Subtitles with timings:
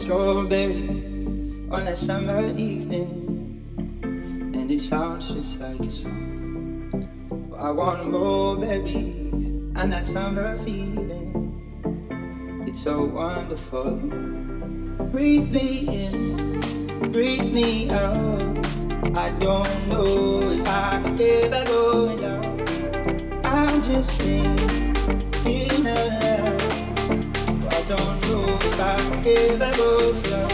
[0.00, 0.88] Strawberry
[1.70, 3.60] on a summer evening,
[4.54, 7.52] and it sounds just like a song.
[7.54, 9.34] I want more berries
[9.76, 11.52] and that summer feeling.
[12.66, 13.96] It's so wonderful.
[15.12, 18.42] Breathe me in, breathe me out.
[19.14, 22.60] I don't know if I can ever go down.
[23.44, 26.62] I'm just thinking aloud.
[27.68, 28.39] I don't know
[28.80, 30.50] can ever go down.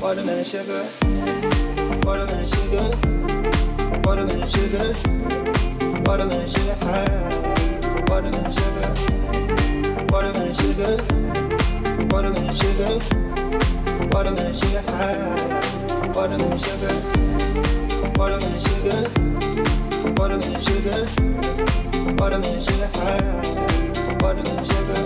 [0.00, 0.84] Watermelon sugar,
[2.04, 2.88] watermelon sugar,
[4.04, 4.94] watermelon sugar,
[6.04, 6.96] watermelon sugar
[8.08, 8.92] watermelon sugar,
[10.12, 10.96] watermelon sugar,
[12.12, 12.96] watermelon sugar,
[16.14, 16.94] watermelon sugar watermelon sugar,
[18.16, 19.02] watermelon sugar,
[20.16, 21.00] watermelon sugar,
[22.18, 22.96] watermelon sugar
[24.20, 25.02] watermelon sugar,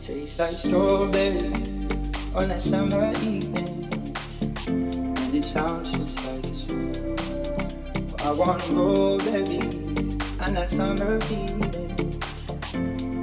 [0.00, 1.50] Tastes like strawberry
[2.32, 3.59] on a summer evening,
[8.72, 9.74] Oh, I want berries
[10.40, 12.20] and that summer feeling.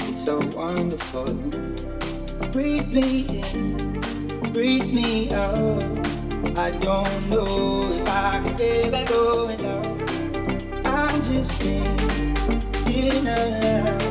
[0.01, 1.25] It's so wonderful.
[2.51, 3.77] Breathe me in,
[4.53, 5.83] breathe me out.
[6.57, 9.85] I don't know if I can ever go down.
[10.85, 14.01] I'm just thinking aloud.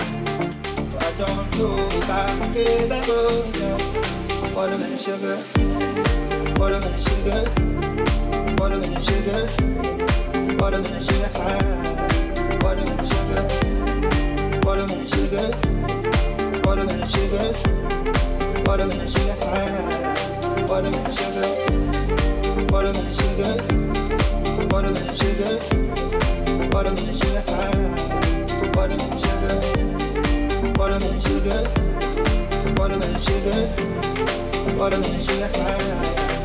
[0.98, 2.57] I don't know if I can
[2.92, 3.81] ever go down.
[4.55, 5.39] Watermelon sugar,
[6.58, 7.45] watermelon sugar,
[8.58, 9.48] watermelon sugar,
[10.58, 11.70] watermelon sugar high,
[12.62, 13.42] watermelon sugar,
[14.67, 15.48] watermelon sugar,
[16.64, 17.48] watermelon sugar,
[18.67, 21.48] watermelon sugar high, watermelon sugar,
[22.72, 23.55] watermelon sugar,
[24.72, 25.55] watermelon sugar,
[26.73, 27.84] watermelon sugar high,
[28.77, 29.86] watermelon sugar
[30.78, 31.62] watermelon sugar,
[32.77, 33.61] watermelon sugar,
[34.78, 36.36] watermelon sugar high.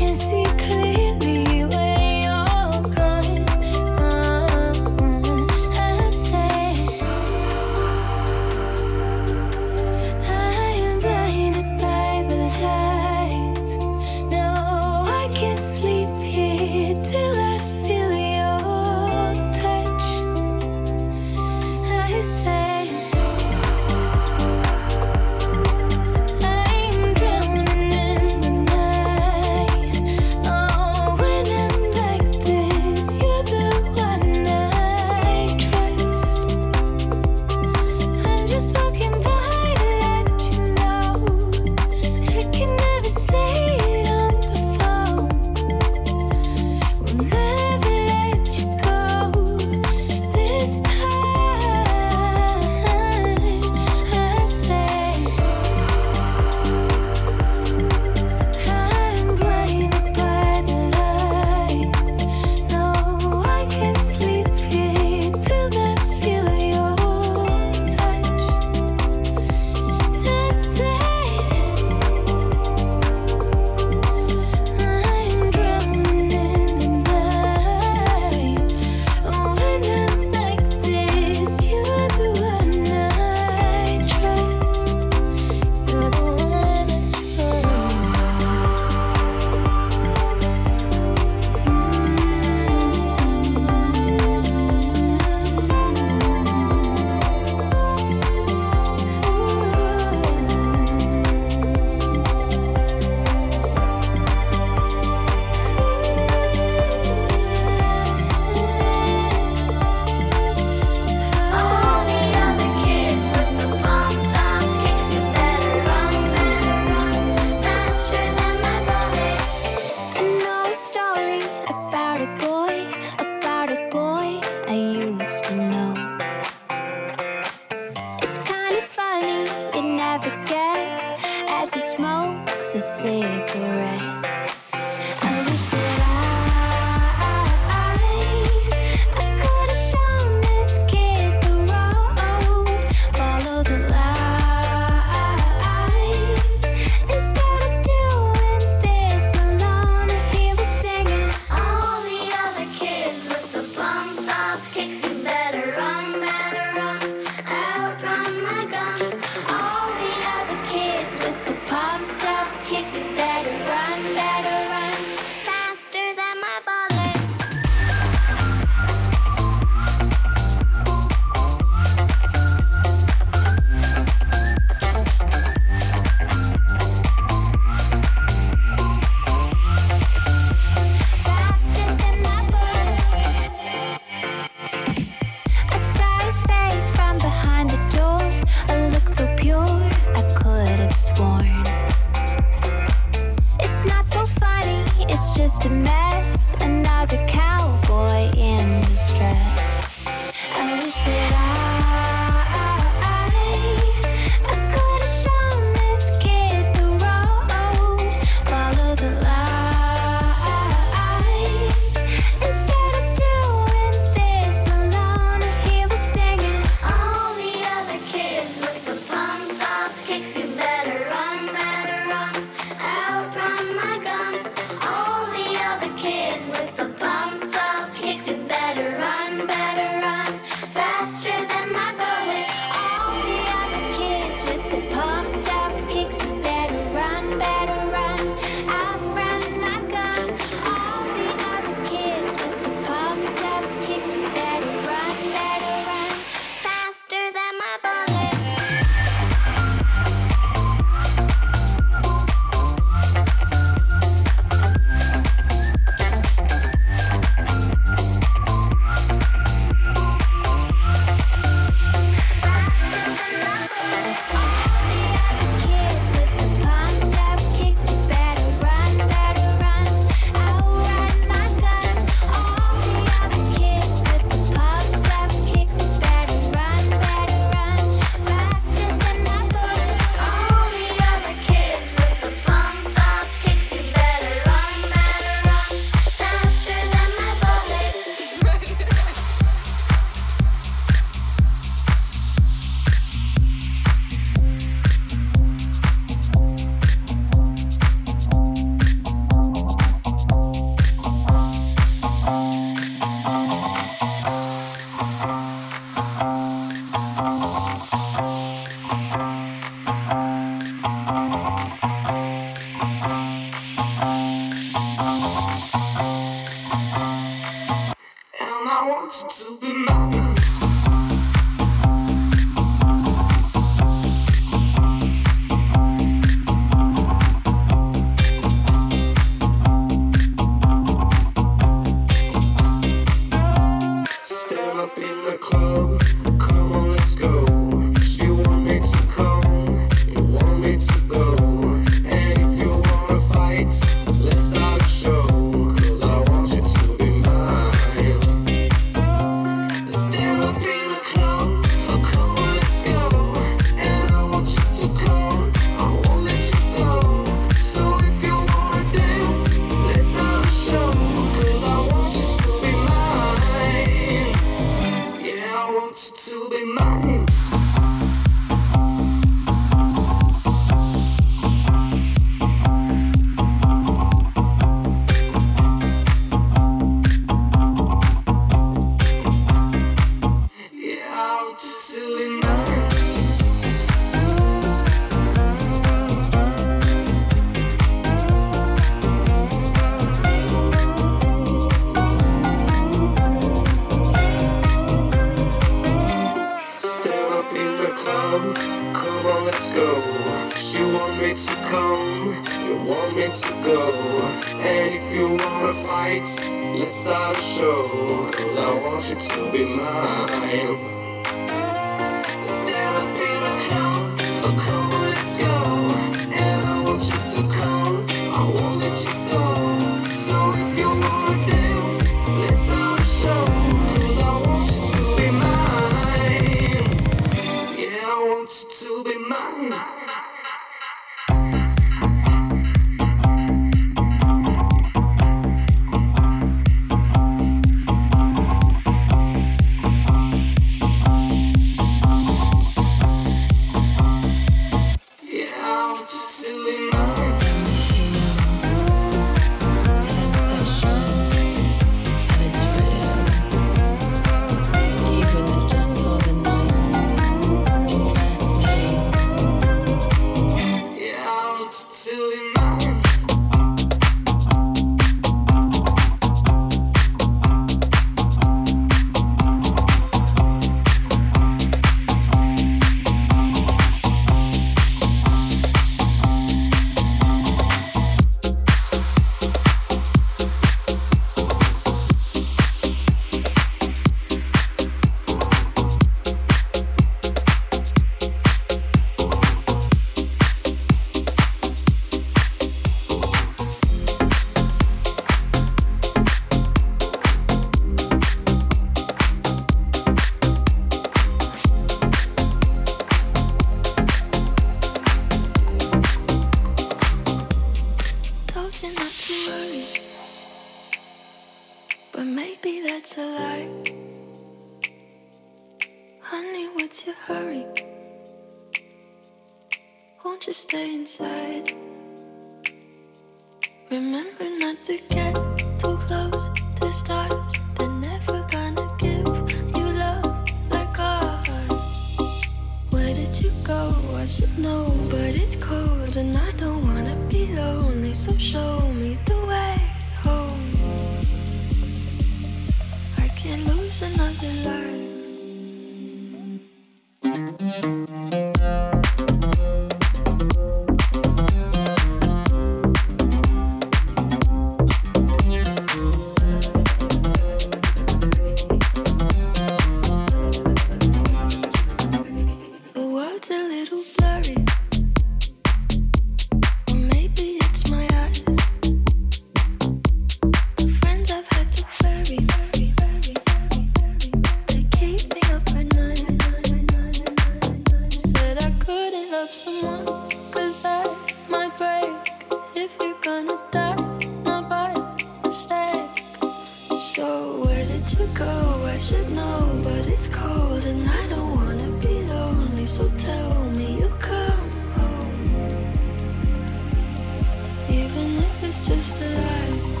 [598.83, 600.00] Just a lie.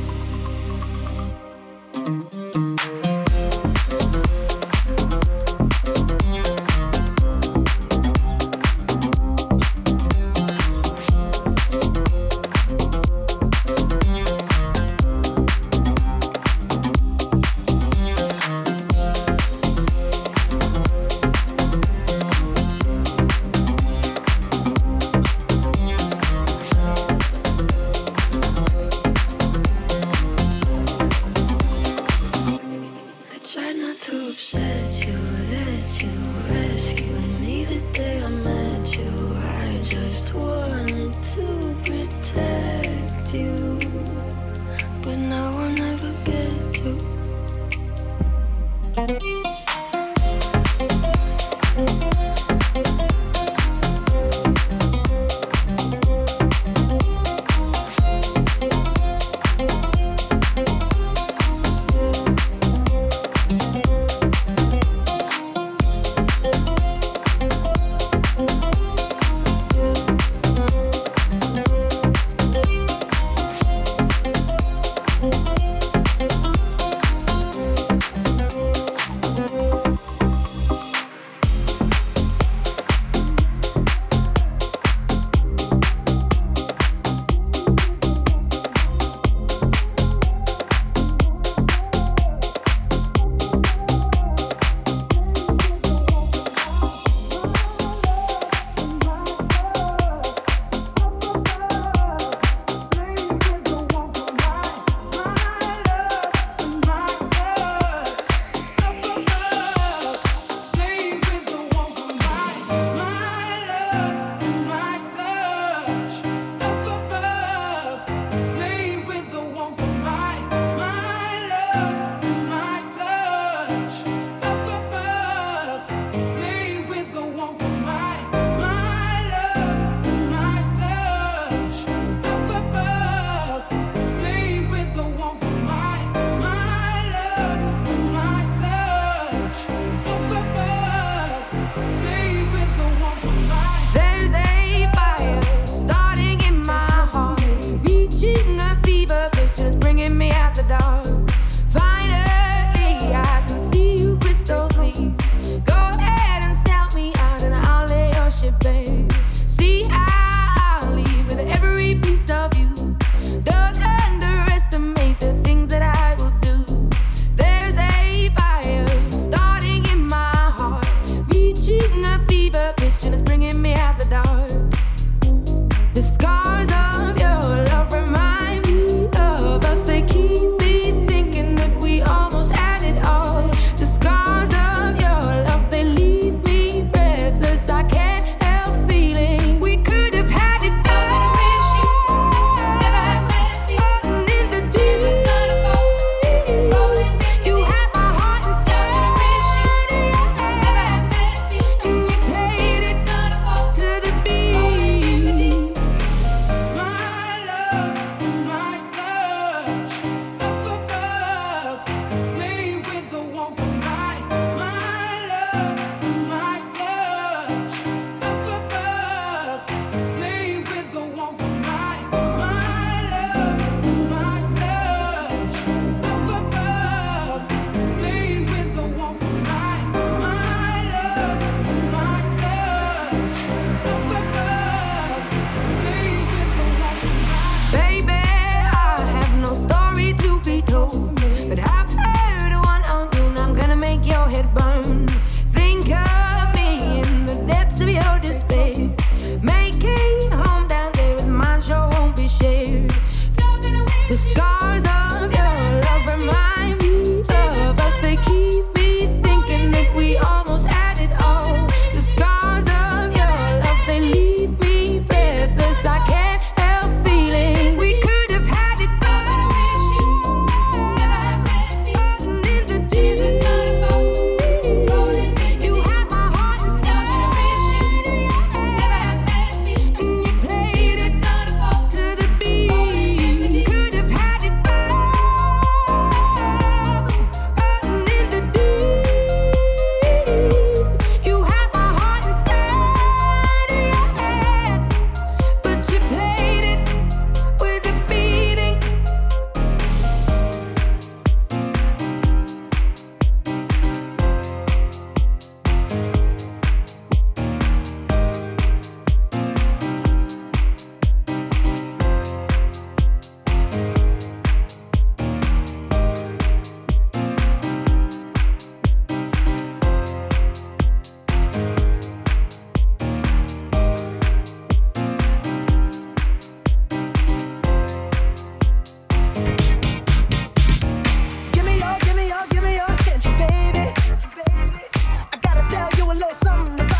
[336.21, 336.90] know something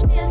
[0.00, 0.29] Christmas.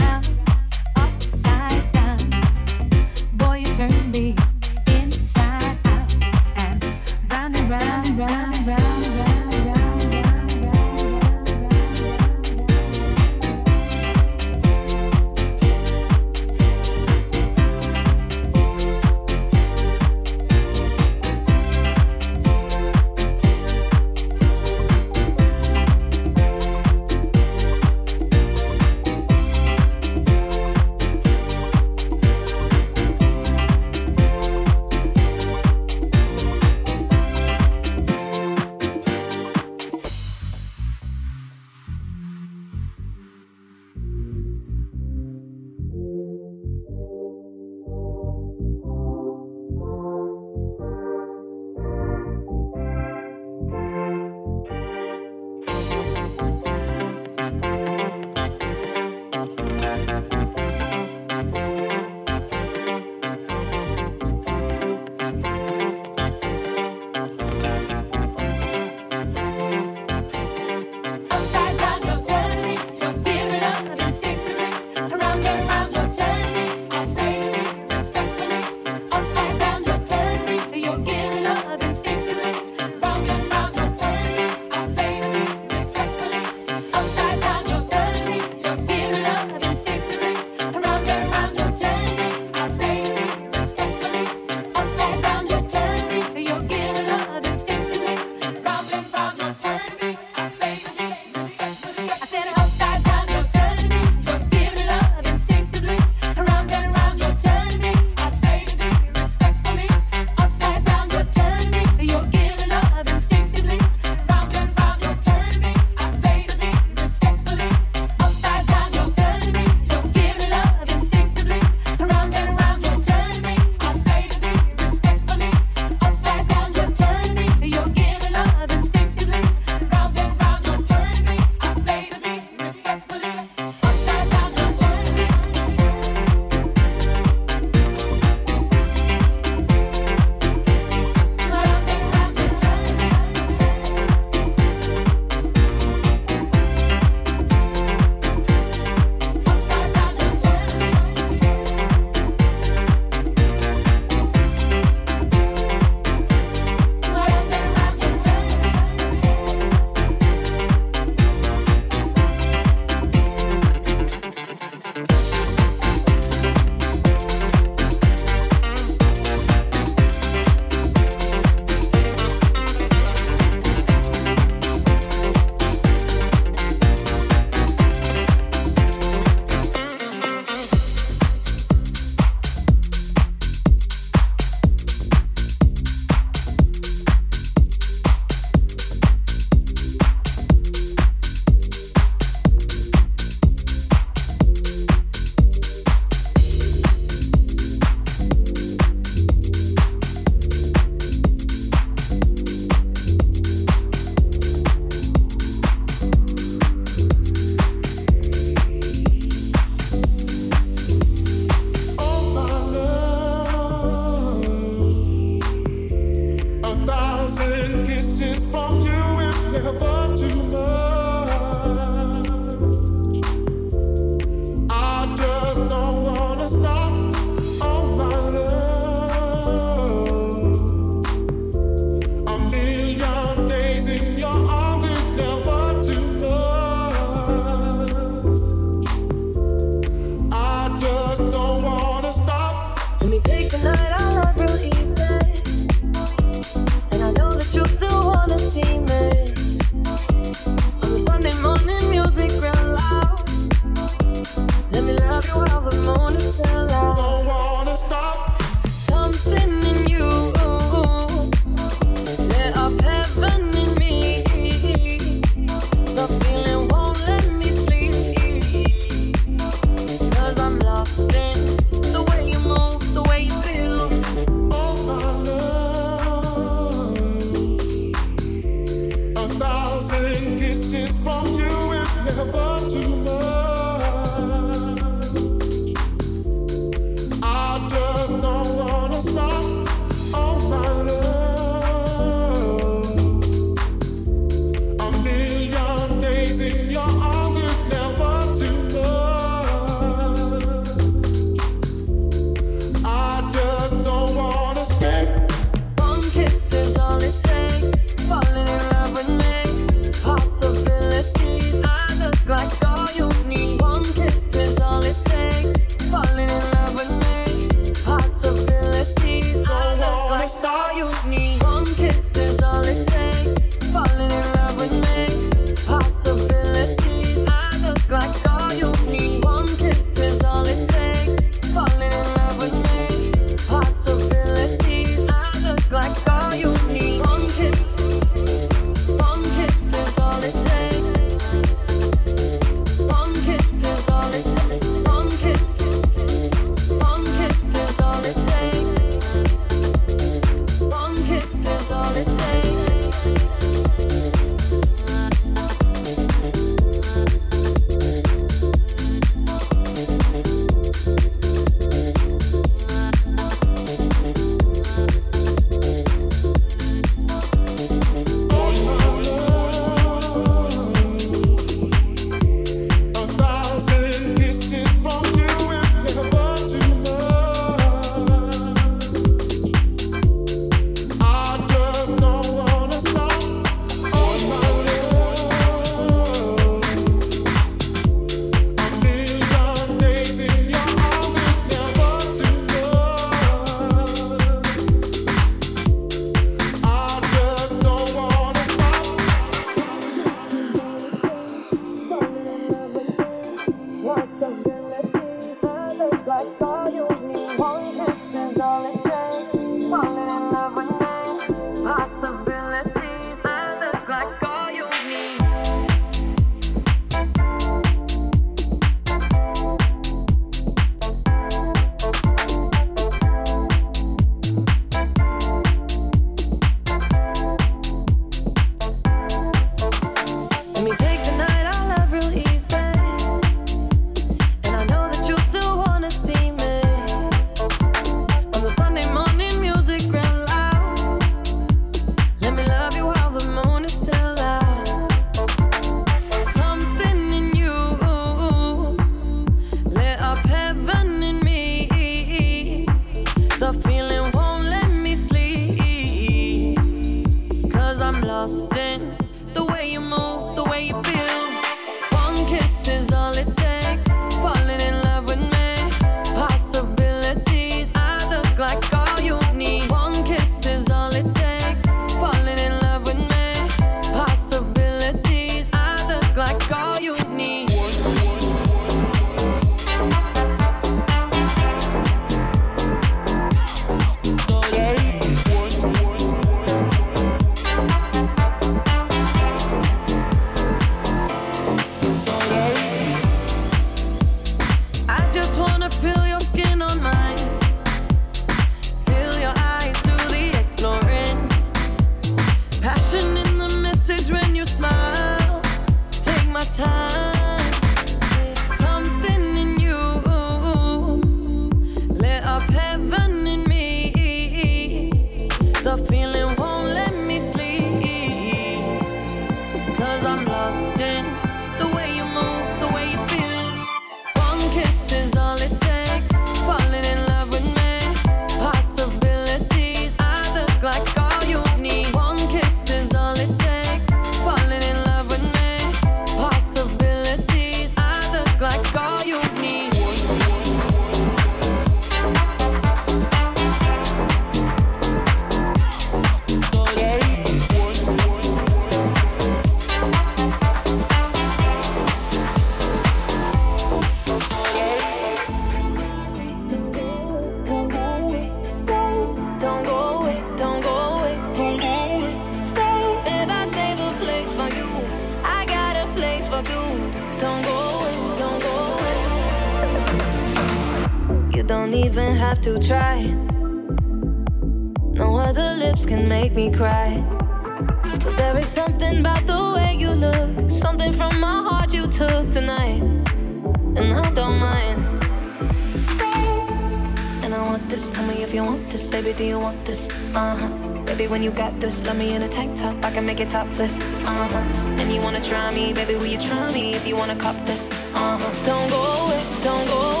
[587.81, 589.89] Love me if you want this, baby, do you want this?
[590.13, 590.49] Uh-huh.
[590.85, 593.29] Baby when you get this, let me in a tank top, I can make it
[593.29, 593.79] topless.
[593.79, 594.79] Uh huh.
[594.79, 595.95] And you wanna try me, baby?
[595.95, 597.71] Will you try me if you wanna cop this?
[597.95, 598.45] Uh huh.
[598.45, 600.00] Don't go away, don't go away,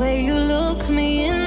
[0.00, 1.39] way you look me in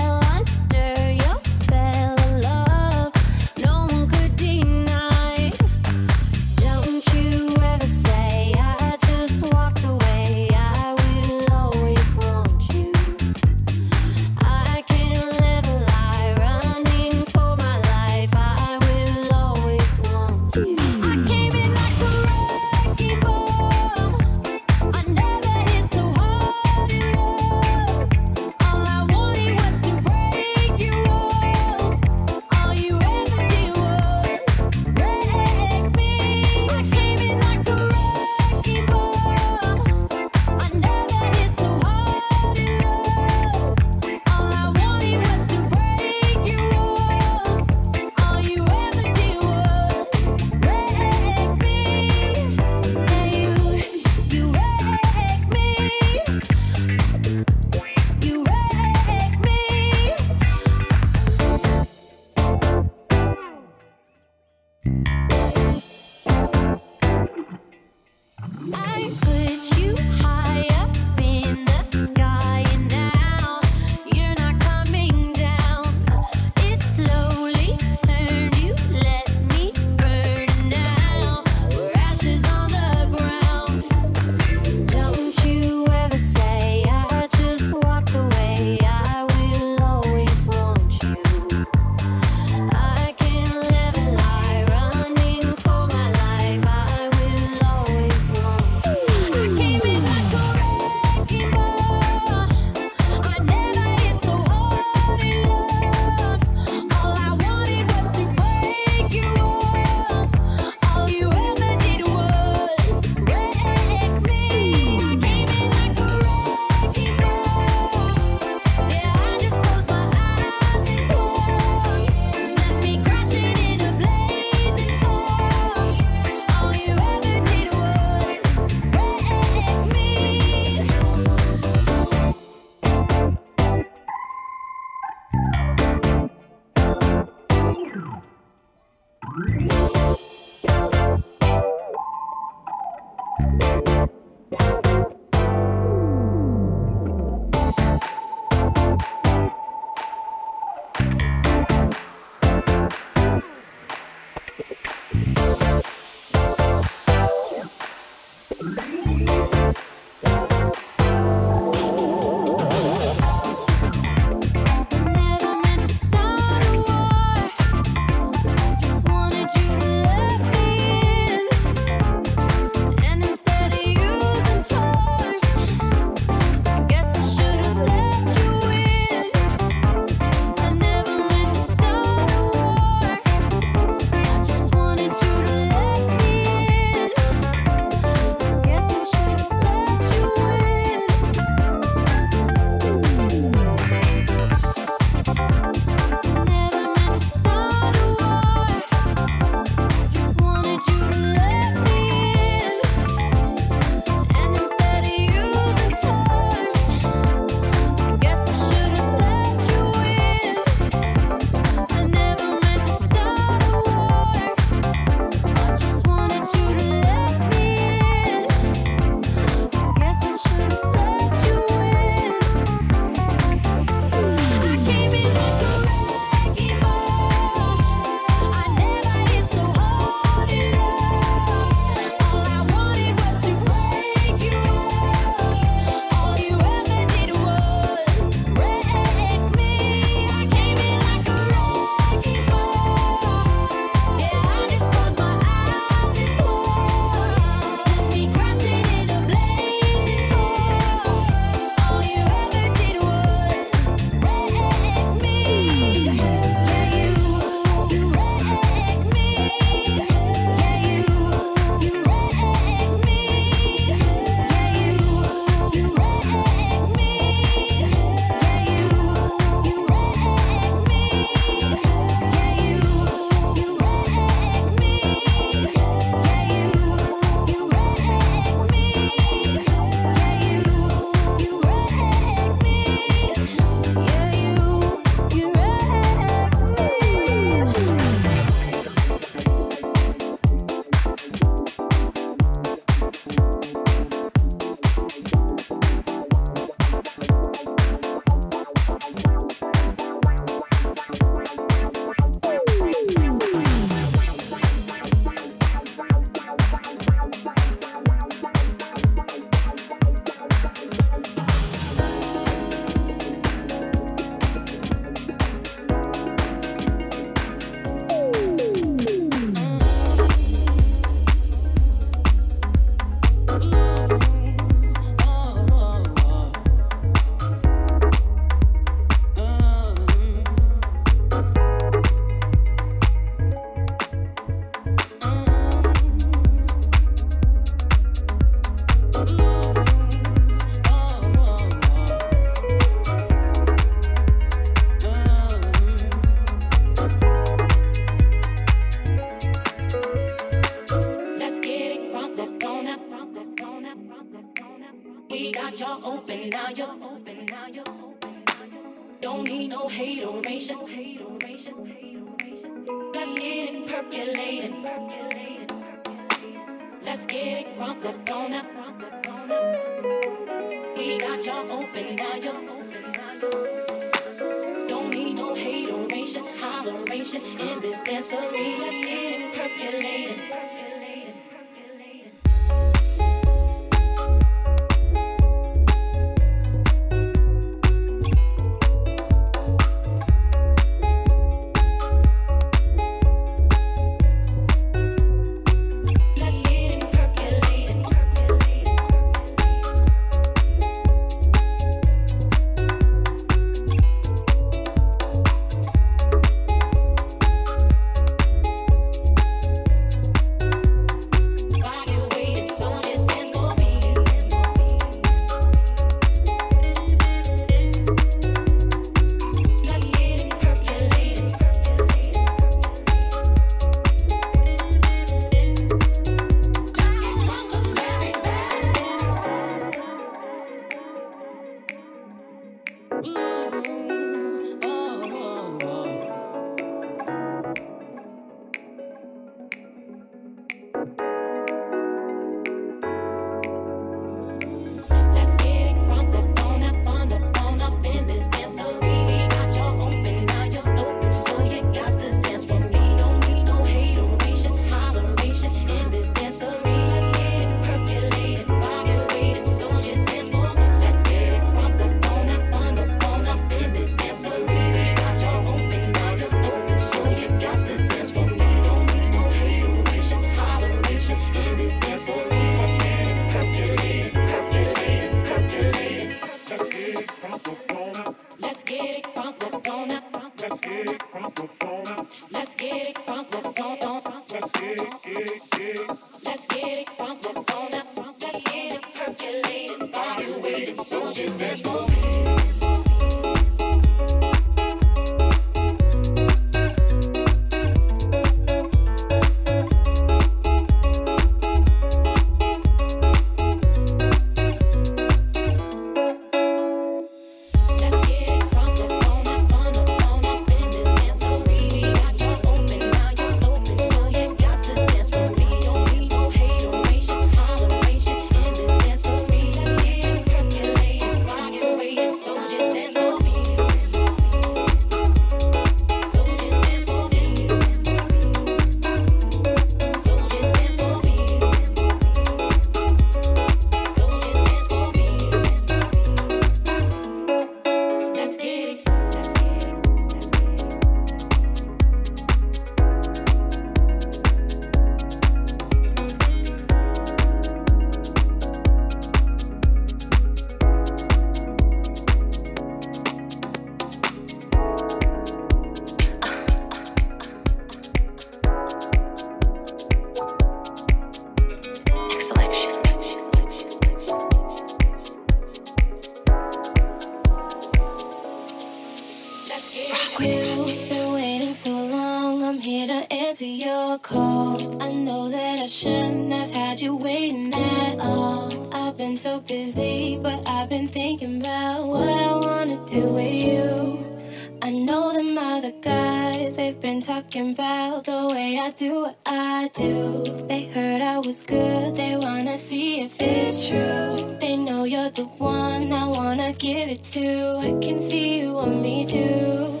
[586.96, 590.64] They've been talking about the way I do what I do.
[590.66, 594.56] They heard I was good, they wanna see if it's true.
[594.60, 597.76] They know you're the one I wanna give it to.
[597.84, 600.00] I can see you on me too.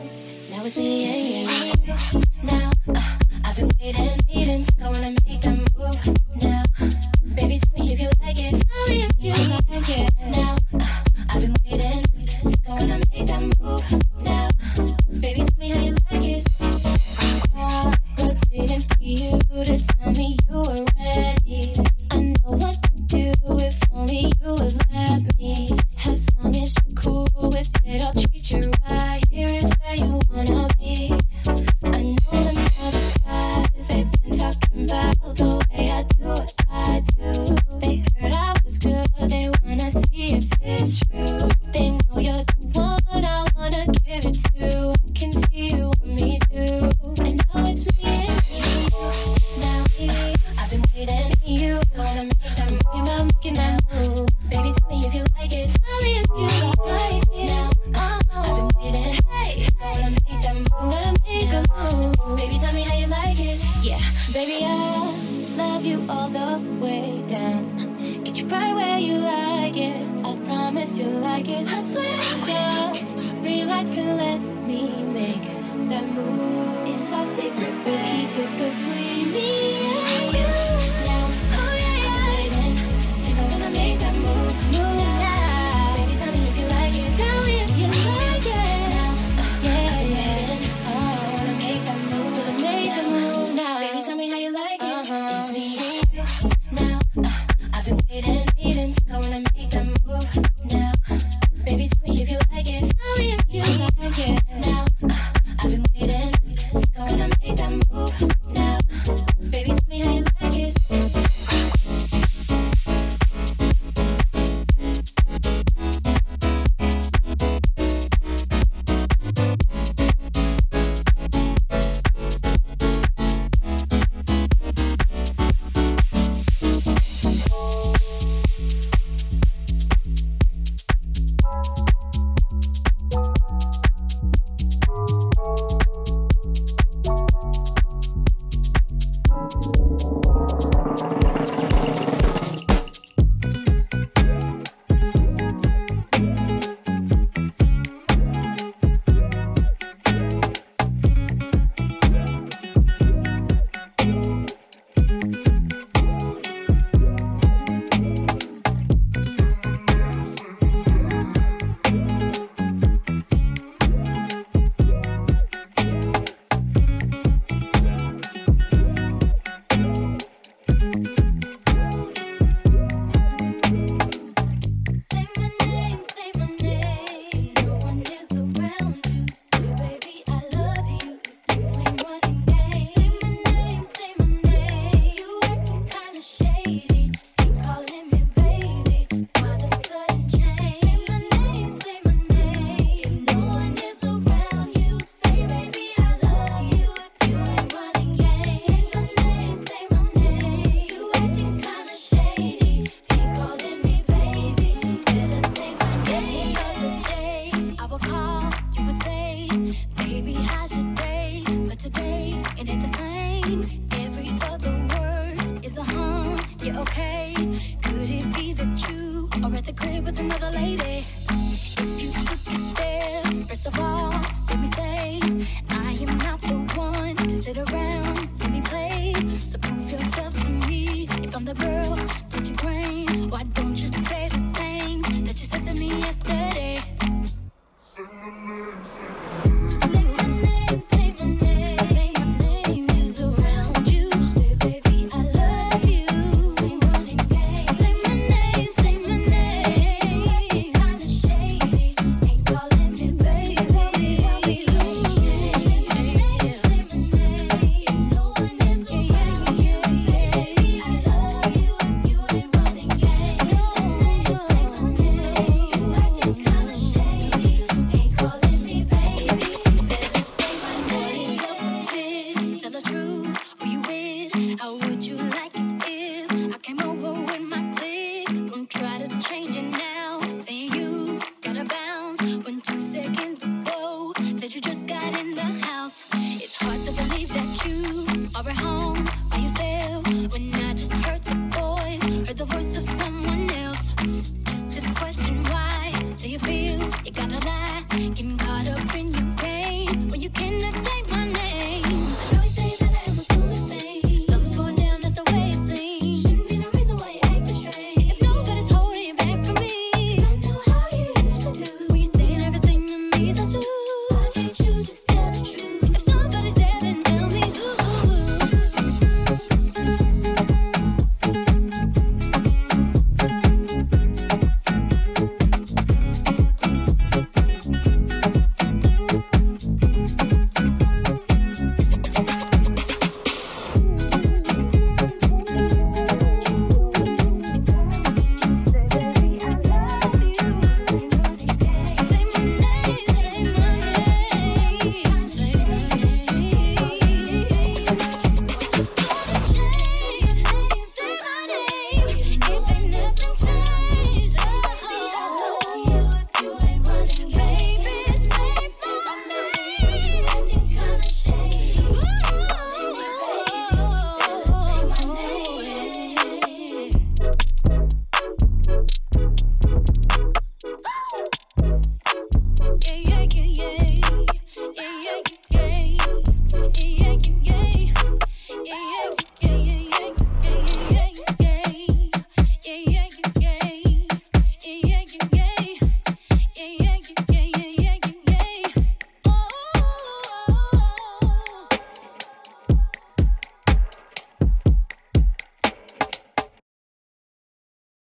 [0.50, 1.94] Now it's me and you.
[2.44, 6.00] Now uh, I've been waiting, needing, gonna make a move.
[6.42, 6.62] Now,
[7.34, 8.64] baby, tell me if you like it.
[8.72, 9.34] Tell me if you
[9.68, 10.10] like it.
[10.34, 10.45] Now,